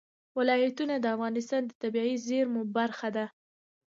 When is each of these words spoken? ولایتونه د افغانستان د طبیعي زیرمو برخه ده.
ولایتونه 0.37 0.95
د 0.99 1.05
افغانستان 1.15 1.61
د 1.65 1.71
طبیعي 1.81 2.15
زیرمو 2.27 2.61
برخه 2.77 3.07
ده. 3.15 3.25